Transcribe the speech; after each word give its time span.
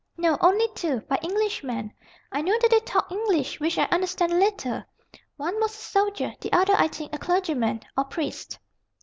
"No; 0.17 0.35
only 0.41 0.67
two, 0.73 1.01
by 1.01 1.19
Englishmen. 1.21 1.93
I 2.31 2.41
know 2.41 2.57
that 2.59 2.71
they 2.71 2.79
talked 2.79 3.11
English, 3.11 3.59
which 3.59 3.77
I 3.77 3.83
understand 3.91 4.31
a 4.31 4.35
little. 4.35 4.81
One 5.37 5.59
was 5.61 5.73
a 5.75 5.79
soldier; 5.79 6.33
the 6.41 6.51
other, 6.51 6.73
I 6.75 6.87
think, 6.87 7.13
a 7.13 7.19
clergyman, 7.19 7.81
or 7.95 8.05
priest." 8.05 8.57